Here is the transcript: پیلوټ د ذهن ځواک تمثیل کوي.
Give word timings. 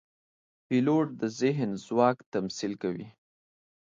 پیلوټ 0.67 1.07
د 1.21 1.23
ذهن 1.39 1.69
ځواک 1.85 2.17
تمثیل 2.33 2.73
کوي. 2.83 3.07